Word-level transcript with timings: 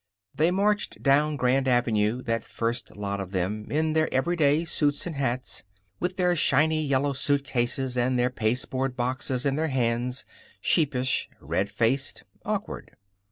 They 0.33 0.49
marched 0.49 1.03
down 1.03 1.35
Grand 1.35 1.67
Avenue, 1.67 2.23
that 2.23 2.43
first 2.43 2.95
lot 2.97 3.19
of 3.19 3.29
them, 3.33 3.67
in 3.69 3.93
their 3.93 4.11
everyday 4.11 4.65
suits 4.65 5.05
and 5.05 5.15
hats, 5.15 5.63
with 5.99 6.17
their 6.17 6.35
shiny 6.35 6.83
yellow 6.83 7.13
suitcases 7.13 7.95
and 7.95 8.17
their 8.17 8.31
pasteboard 8.31 8.95
boxes 8.95 9.45
in 9.45 9.57
their 9.57 9.67
hands, 9.67 10.25
sheepish, 10.59 11.29
red 11.39 11.69
faced, 11.69 12.23
awkward. 12.43 12.95